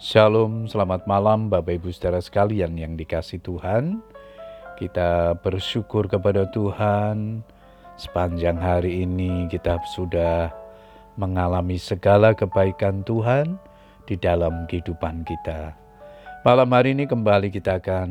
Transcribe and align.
Shalom, 0.00 0.64
selamat 0.64 1.04
malam 1.04 1.52
Bapak 1.52 1.76
Ibu 1.76 1.92
saudara 1.92 2.24
sekalian 2.24 2.72
yang 2.72 2.96
dikasih 2.96 3.36
Tuhan. 3.44 4.00
Kita 4.80 5.36
bersyukur 5.36 6.08
kepada 6.08 6.48
Tuhan 6.48 7.44
sepanjang 8.00 8.56
hari 8.56 9.04
ini 9.04 9.44
kita 9.52 9.76
sudah 9.92 10.56
mengalami 11.20 11.76
segala 11.76 12.32
kebaikan 12.32 13.04
Tuhan 13.04 13.60
di 14.08 14.16
dalam 14.16 14.64
kehidupan 14.72 15.20
kita. 15.28 15.76
Malam 16.48 16.72
hari 16.72 16.96
ini 16.96 17.04
kembali 17.04 17.52
kita 17.52 17.84
akan 17.84 18.08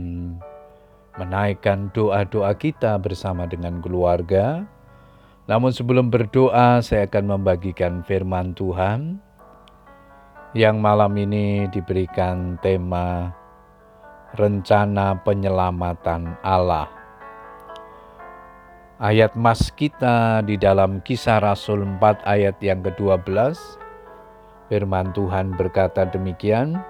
menaikkan 1.18 1.90
doa-doa 1.90 2.54
kita 2.54 3.02
bersama 3.02 3.50
dengan 3.50 3.82
keluarga. 3.82 4.62
Namun 5.50 5.74
sebelum 5.74 6.14
berdoa 6.14 6.86
saya 6.86 7.10
akan 7.10 7.42
membagikan 7.42 8.06
firman 8.06 8.54
Tuhan 8.54 9.26
yang 10.58 10.82
malam 10.82 11.14
ini 11.14 11.70
diberikan 11.70 12.58
tema 12.58 13.30
rencana 14.34 15.22
penyelamatan 15.22 16.34
Allah. 16.42 16.90
Ayat 18.98 19.38
mas 19.38 19.70
kita 19.72 20.42
di 20.44 20.58
dalam 20.58 21.06
kisah 21.06 21.40
Rasul 21.40 21.86
4 21.86 22.26
ayat 22.26 22.58
yang 22.66 22.82
ke-12, 22.82 23.56
firman 24.68 25.14
Tuhan 25.14 25.54
berkata 25.54 26.10
demikian, 26.10 26.82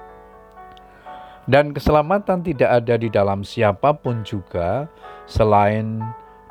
Dan 1.45 1.75
keselamatan 1.75 2.41
tidak 2.41 2.81
ada 2.81 2.95
di 2.95 3.11
dalam 3.11 3.43
siapa 3.43 3.93
pun 3.93 4.23
juga 4.23 4.87
selain 5.27 6.01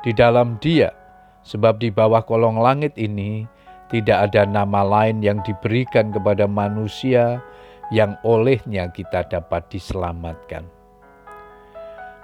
di 0.05 0.13
dalam 0.13 0.61
dia, 0.61 0.93
sebab 1.41 1.81
di 1.81 1.89
bawah 1.89 2.23
kolong 2.23 2.61
langit 2.61 2.95
ini 2.95 3.49
tidak 3.89 4.29
ada 4.29 4.45
nama 4.45 4.85
lain 4.85 5.21
yang 5.25 5.41
diberikan 5.41 6.13
kepada 6.13 6.45
manusia 6.45 7.41
yang 7.89 8.13
olehnya 8.21 8.89
kita 8.93 9.25
dapat 9.25 9.65
diselamatkan. 9.73 10.65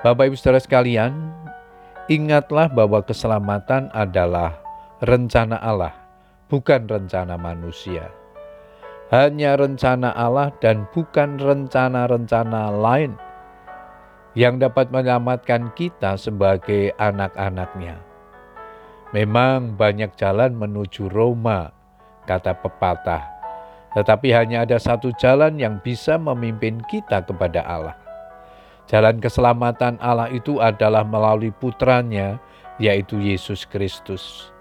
Bapak 0.06 0.30
Ibu 0.30 0.38
Saudara 0.38 0.62
sekalian, 0.62 1.34
ingatlah 2.06 2.70
bahwa 2.70 3.02
keselamatan 3.02 3.90
adalah 3.90 4.54
rencana 5.02 5.58
Allah, 5.58 5.98
bukan 6.46 6.86
rencana 6.86 7.34
manusia. 7.42 8.14
Hanya 9.10 9.58
rencana 9.58 10.14
Allah 10.14 10.54
dan 10.62 10.86
bukan 10.94 11.42
rencana-rencana 11.42 12.74
lain 12.74 13.18
yang 14.38 14.62
dapat 14.62 14.90
menyelamatkan 14.94 15.74
kita 15.74 16.18
sebagai 16.18 16.94
anak-anaknya. 17.02 18.15
Memang 19.16 19.80
banyak 19.80 20.12
jalan 20.20 20.60
menuju 20.60 21.08
Roma, 21.08 21.72
kata 22.28 22.52
pepatah, 22.60 23.24
tetapi 23.96 24.36
hanya 24.36 24.68
ada 24.68 24.76
satu 24.76 25.16
jalan 25.16 25.56
yang 25.56 25.80
bisa 25.80 26.20
memimpin 26.20 26.84
kita 26.92 27.24
kepada 27.24 27.64
Allah. 27.64 27.96
Jalan 28.92 29.24
keselamatan 29.24 29.96
Allah 30.04 30.28
itu 30.36 30.60
adalah 30.60 31.08
melalui 31.08 31.56
putranya, 31.56 32.44
yaitu 32.76 33.16
Yesus 33.16 33.64
Kristus. 33.64 34.52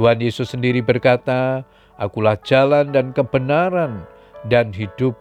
Tuhan 0.00 0.16
Yesus 0.24 0.56
sendiri 0.56 0.80
berkata, 0.80 1.60
Akulah 2.00 2.40
jalan 2.40 2.96
dan 2.96 3.12
kebenaran 3.12 4.08
dan 4.48 4.72
hidup. 4.72 5.12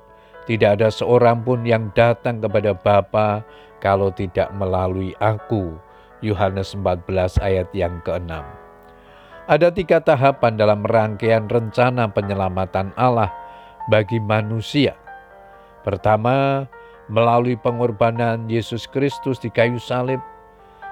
Tidak 0.48 0.80
ada 0.80 0.88
seorang 0.88 1.44
pun 1.44 1.68
yang 1.68 1.92
datang 2.00 2.40
kepada 2.40 2.72
Bapa 2.72 3.44
kalau 3.84 4.08
tidak 4.08 4.48
melalui 4.56 5.12
aku. 5.20 5.76
Yohanes 6.24 6.80
14 6.80 7.44
ayat 7.44 7.68
yang 7.76 8.00
ke-6. 8.08 8.69
Ada 9.50 9.74
tiga 9.74 9.98
tahapan 9.98 10.62
dalam 10.62 10.86
rangkaian 10.86 11.50
rencana 11.50 12.06
penyelamatan 12.06 12.94
Allah 12.94 13.34
bagi 13.90 14.22
manusia. 14.22 14.94
Pertama, 15.82 16.70
melalui 17.10 17.58
pengorbanan 17.58 18.46
Yesus 18.46 18.86
Kristus 18.86 19.42
di 19.42 19.50
kayu 19.50 19.82
salib, 19.82 20.22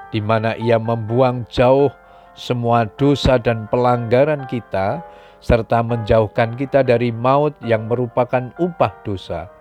di 0.09 0.17
mana 0.17 0.57
Ia 0.57 0.81
membuang 0.81 1.45
jauh 1.53 1.93
semua 2.33 2.89
dosa 2.97 3.37
dan 3.37 3.69
pelanggaran 3.69 4.49
kita, 4.49 5.05
serta 5.37 5.85
menjauhkan 5.85 6.57
kita 6.57 6.81
dari 6.81 7.13
maut 7.13 7.53
yang 7.61 7.85
merupakan 7.85 8.49
upah 8.57 8.93
dosa. 9.05 9.53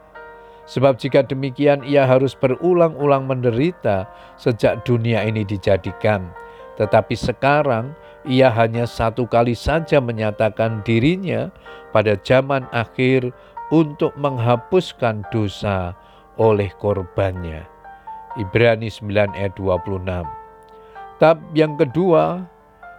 Sebab 0.64 0.96
jika 0.96 1.20
demikian 1.20 1.84
ia 1.84 2.08
harus 2.08 2.32
berulang-ulang 2.32 3.28
menderita 3.28 4.08
sejak 4.40 4.88
dunia 4.88 5.20
ini 5.20 5.44
dijadikan. 5.44 6.45
Tetapi 6.76 7.16
sekarang 7.16 7.96
ia 8.28 8.52
hanya 8.52 8.84
satu 8.84 9.24
kali 9.24 9.56
saja 9.56 10.00
menyatakan 10.00 10.84
dirinya 10.84 11.48
pada 11.92 12.18
zaman 12.20 12.68
akhir 12.74 13.32
untuk 13.72 14.12
menghapuskan 14.20 15.24
dosa 15.32 15.96
oleh 16.36 16.68
korbannya. 16.76 17.64
Ibrani 18.36 18.92
9 18.92 19.32
ayat 19.32 19.56
26. 19.56 20.28
Tab 21.16 21.40
yang 21.56 21.80
kedua, 21.80 22.44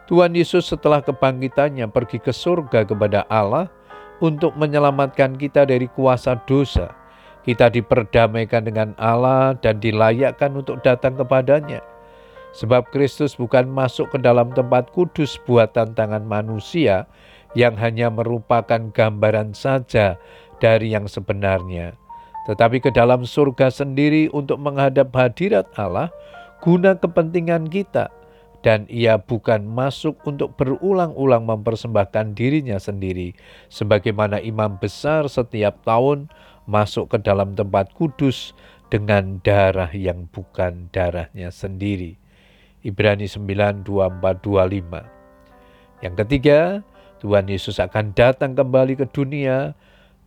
Tuhan 0.10 0.34
Yesus 0.34 0.66
setelah 0.66 1.06
kebangkitannya 1.06 1.86
pergi 1.94 2.18
ke 2.18 2.34
surga 2.34 2.90
kepada 2.90 3.30
Allah 3.30 3.70
untuk 4.18 4.58
menyelamatkan 4.58 5.38
kita 5.38 5.70
dari 5.70 5.86
kuasa 5.86 6.42
dosa. 6.50 6.90
Kita 7.46 7.70
diperdamaikan 7.70 8.66
dengan 8.66 8.90
Allah 8.98 9.56
dan 9.62 9.78
dilayakkan 9.78 10.52
untuk 10.58 10.82
datang 10.82 11.16
kepadanya. 11.16 11.80
Sebab 12.58 12.90
Kristus 12.90 13.38
bukan 13.38 13.70
masuk 13.70 14.10
ke 14.10 14.18
dalam 14.18 14.50
tempat 14.58 14.90
kudus 14.90 15.38
buatan 15.46 15.94
tangan 15.94 16.26
manusia 16.26 17.06
yang 17.54 17.78
hanya 17.78 18.10
merupakan 18.10 18.90
gambaran 18.90 19.54
saja 19.54 20.18
dari 20.58 20.90
yang 20.90 21.06
sebenarnya, 21.06 21.94
tetapi 22.50 22.82
ke 22.82 22.90
dalam 22.90 23.30
surga 23.30 23.70
sendiri 23.70 24.34
untuk 24.34 24.58
menghadap 24.58 25.14
hadirat 25.14 25.70
Allah 25.78 26.10
guna 26.66 26.98
kepentingan 26.98 27.70
kita 27.70 28.10
dan 28.66 28.90
ia 28.90 29.22
bukan 29.22 29.70
masuk 29.70 30.18
untuk 30.26 30.58
berulang-ulang 30.58 31.46
mempersembahkan 31.46 32.34
dirinya 32.34 32.82
sendiri 32.82 33.38
sebagaimana 33.70 34.42
imam 34.42 34.82
besar 34.82 35.30
setiap 35.30 35.86
tahun 35.86 36.26
masuk 36.66 37.14
ke 37.14 37.18
dalam 37.22 37.54
tempat 37.54 37.94
kudus 37.94 38.58
dengan 38.90 39.40
darah 39.46 39.94
yang 39.94 40.26
bukan 40.34 40.90
darahnya 40.90 41.54
sendiri. 41.54 42.27
Ibrani 42.88 43.28
9, 43.28 43.84
24, 43.84 44.40
25. 44.40 45.04
Yang 46.00 46.16
ketiga, 46.24 46.60
Tuhan 47.20 47.52
Yesus 47.52 47.84
akan 47.84 48.16
datang 48.16 48.56
kembali 48.56 48.96
ke 48.96 49.06
dunia 49.12 49.76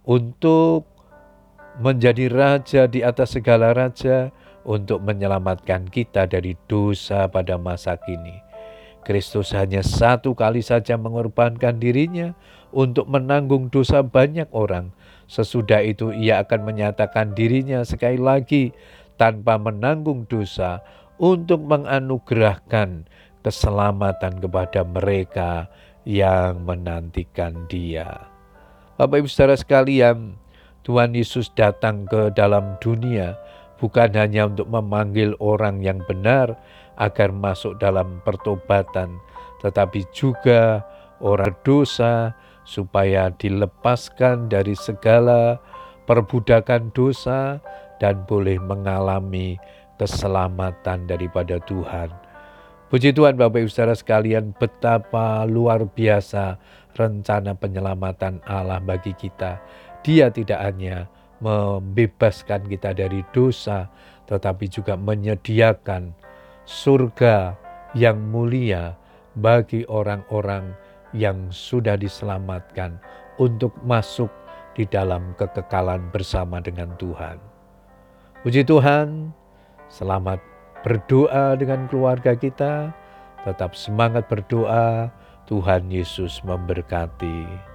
untuk 0.05 0.85
menjadi 1.81 2.29
raja 2.29 2.85
di 2.85 3.01
atas 3.01 3.33
segala 3.33 3.73
raja 3.73 4.29
untuk 4.69 5.01
menyelamatkan 5.01 5.89
kita 5.89 6.29
dari 6.29 6.53
dosa 6.69 7.25
pada 7.33 7.57
masa 7.57 7.97
kini. 7.97 8.45
Kristus 9.01 9.57
hanya 9.57 9.81
satu 9.81 10.37
kali 10.37 10.61
saja 10.61 11.01
mengorbankan 11.01 11.81
dirinya 11.81 12.37
untuk 12.69 13.09
menanggung 13.09 13.73
dosa 13.73 14.05
banyak 14.05 14.53
orang. 14.53 14.93
Sesudah 15.25 15.81
itu 15.81 16.13
ia 16.13 16.45
akan 16.45 16.69
menyatakan 16.69 17.33
dirinya 17.33 17.81
sekali 17.81 18.21
lagi 18.21 18.77
tanpa 19.17 19.57
menanggung 19.57 20.29
dosa 20.29 20.85
untuk 21.21 21.61
menganugerahkan 21.69 23.05
keselamatan 23.45 24.41
kepada 24.41 24.81
mereka 24.89 25.69
yang 26.09 26.65
menantikan 26.65 27.69
Dia. 27.69 28.33
Bapak 28.97 29.21
Ibu 29.25 29.29
Saudara 29.29 29.57
sekalian, 29.57 30.41
Tuhan 30.81 31.13
Yesus 31.13 31.53
datang 31.53 32.09
ke 32.09 32.33
dalam 32.33 32.81
dunia 32.81 33.37
bukan 33.77 34.13
hanya 34.17 34.49
untuk 34.49 34.69
memanggil 34.69 35.37
orang 35.41 35.85
yang 35.85 36.01
benar 36.09 36.57
agar 37.01 37.33
masuk 37.33 37.81
dalam 37.81 38.21
pertobatan, 38.25 39.17
tetapi 39.65 40.05
juga 40.13 40.85
orang 41.21 41.57
dosa 41.65 42.33
supaya 42.65 43.33
dilepaskan 43.41 44.53
dari 44.53 44.77
segala 44.77 45.61
perbudakan 46.05 46.93
dosa 46.93 47.61
dan 48.01 48.25
boleh 48.29 48.61
mengalami 48.61 49.57
keselamatan 50.01 51.05
daripada 51.05 51.61
Tuhan. 51.69 52.09
Puji 52.89 53.13
Tuhan 53.13 53.37
Bapak 53.37 53.61
Ibu 53.63 53.71
Saudara 53.71 53.95
sekalian 53.95 54.57
betapa 54.57 55.45
luar 55.45 55.85
biasa 55.85 56.57
rencana 56.97 57.55
penyelamatan 57.55 58.41
Allah 58.49 58.81
bagi 58.81 59.13
kita. 59.15 59.61
Dia 60.01 60.33
tidak 60.33 60.59
hanya 60.59 61.07
membebaskan 61.45 62.67
kita 62.67 62.97
dari 62.97 63.23
dosa, 63.31 63.87
tetapi 64.27 64.67
juga 64.67 64.97
menyediakan 64.99 66.17
surga 66.67 67.55
yang 67.95 68.19
mulia 68.33 68.99
bagi 69.39 69.87
orang-orang 69.87 70.75
yang 71.15 71.47
sudah 71.55 71.95
diselamatkan 71.95 72.99
untuk 73.39 73.71
masuk 73.87 74.31
di 74.75 74.83
dalam 74.87 75.35
kekekalan 75.39 76.11
bersama 76.11 76.59
dengan 76.59 76.91
Tuhan. 76.99 77.39
Puji 78.41 78.65
Tuhan, 78.65 79.37
Selamat 79.91 80.39
berdoa 80.87 81.59
dengan 81.59 81.91
keluarga 81.91 82.39
kita. 82.39 82.95
Tetap 83.43 83.75
semangat 83.75 84.31
berdoa. 84.31 85.11
Tuhan 85.51 85.91
Yesus 85.91 86.47
memberkati. 86.47 87.70